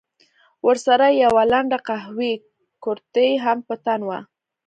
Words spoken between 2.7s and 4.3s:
کورتۍ هم په تن وه.